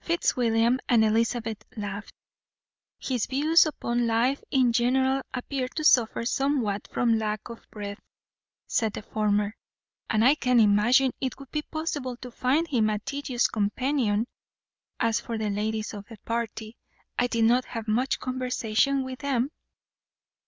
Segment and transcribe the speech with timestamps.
[0.00, 2.12] Fitzwilliam and Elizabeth laughed.
[2.98, 8.00] "His views upon life in general appeared to suffer somewhat from lack of breadth,"
[8.66, 9.54] said the former,
[10.10, 14.26] "and I can imagine it would be possible to find him a tedious companion.
[14.98, 16.76] As for the ladies of the party,
[17.16, 19.52] I did not have much conversation with them."